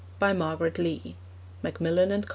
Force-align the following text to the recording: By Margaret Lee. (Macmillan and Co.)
By 0.17 0.33
Margaret 0.33 0.79
Lee. 0.79 1.15
(Macmillan 1.61 2.11
and 2.11 2.25
Co.) 2.25 2.29